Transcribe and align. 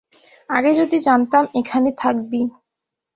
আগে 0.49 0.71
যদি 0.73 0.97
জানতাম 0.99 1.43
এখানে 1.53 1.89
থাকবি। 1.97 2.41